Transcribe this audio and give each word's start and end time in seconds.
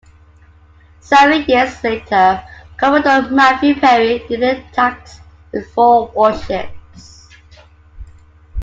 Seven 0.99 1.45
years 1.47 1.83
later, 1.83 2.43
Commodore 2.77 3.29
Matthew 3.29 3.75
Perry 3.79 4.25
did 4.27 4.39
the 4.41 4.63
task 4.73 5.21
with 5.53 5.71
four 5.73 6.07
warships. 6.15 7.27